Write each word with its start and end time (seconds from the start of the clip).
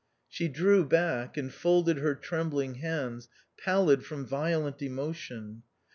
She 0.27 0.47
drew 0.47 0.83
back, 0.83 1.37
and 1.37 1.53
folded 1.53 1.97
her 1.99 2.15
trembling 2.15 2.73
hands, 2.81 3.29
pallid 3.63 4.03
from 4.03 4.25
violent 4.25 4.81
emotion. 4.81 5.61